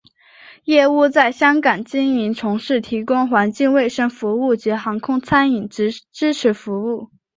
[0.63, 5.91] 业务在香港经营从事提供环境卫生服务及航空餐饮支
[6.33, 7.11] 持服务。